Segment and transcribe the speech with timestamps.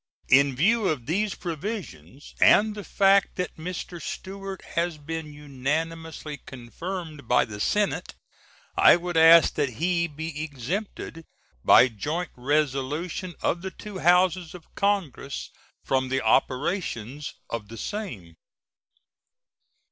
[0.29, 4.01] In view of these provisions and the fact that Mr.
[4.01, 8.15] Stewart has been unanimously confirmed by the Senate,
[8.75, 11.23] I would ask that he be exempted
[11.63, 15.51] by joint resolution of the two Houses of Congress
[15.83, 18.33] from the operations of the same.